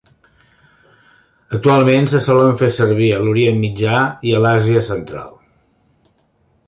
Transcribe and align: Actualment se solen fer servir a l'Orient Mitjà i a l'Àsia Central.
Actualment 1.57 2.09
se 2.13 2.21
solen 2.27 2.57
fer 2.63 2.71
servir 2.77 3.11
a 3.17 3.21
l'Orient 3.27 3.61
Mitjà 3.67 4.01
i 4.31 4.35
a 4.35 4.41
l'Àsia 4.47 4.83
Central. 4.89 5.33